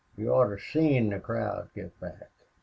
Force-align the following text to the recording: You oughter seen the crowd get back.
You 0.17 0.33
oughter 0.33 0.57
seen 0.57 1.09
the 1.11 1.19
crowd 1.19 1.69
get 1.75 1.99
back. 1.99 2.31